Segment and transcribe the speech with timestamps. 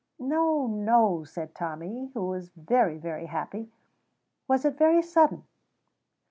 [0.17, 3.69] "No, no," said Tommy, who was very, very happy.
[4.47, 5.43] "Was it very sudden?"